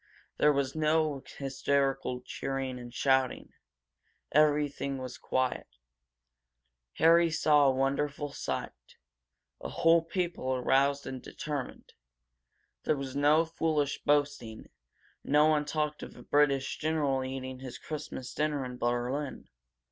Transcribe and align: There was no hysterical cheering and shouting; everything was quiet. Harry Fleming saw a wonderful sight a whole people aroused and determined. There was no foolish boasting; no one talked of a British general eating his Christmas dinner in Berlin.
There 0.39 0.51
was 0.51 0.73
no 0.75 1.21
hysterical 1.37 2.21
cheering 2.21 2.79
and 2.79 2.91
shouting; 2.91 3.53
everything 4.31 4.97
was 4.97 5.19
quiet. 5.19 5.67
Harry 6.93 7.25
Fleming 7.27 7.31
saw 7.33 7.67
a 7.67 7.71
wonderful 7.75 8.33
sight 8.33 8.95
a 9.59 9.69
whole 9.69 10.01
people 10.01 10.55
aroused 10.55 11.05
and 11.05 11.21
determined. 11.21 11.93
There 12.83 12.97
was 12.97 13.15
no 13.15 13.45
foolish 13.45 14.01
boasting; 14.03 14.69
no 15.23 15.45
one 15.45 15.65
talked 15.65 16.01
of 16.01 16.15
a 16.17 16.23
British 16.23 16.79
general 16.79 17.23
eating 17.23 17.59
his 17.59 17.77
Christmas 17.77 18.33
dinner 18.33 18.65
in 18.65 18.77
Berlin. 18.79 19.49